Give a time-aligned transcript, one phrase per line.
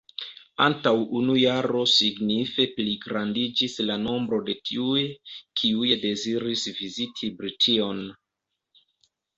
[0.67, 5.05] Antaŭ unu jaro signife pligrandiĝis la nombro de tiuj,
[5.63, 8.07] kiuj deziris viziti Brition.